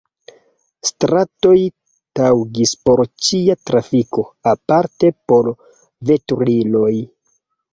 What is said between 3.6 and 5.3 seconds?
trafiko, aparte